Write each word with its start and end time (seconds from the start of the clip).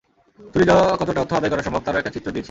চুরি 0.53 0.65
যাওয়া 0.65 0.83
কতটা 0.97 1.19
অর্থ 1.21 1.31
আদায় 1.33 1.51
করা 1.51 1.63
সম্ভব, 1.63 1.81
তারও 1.85 1.97
একটা 1.97 2.13
চিত্র 2.15 2.27
দিয়েছি। 2.27 2.39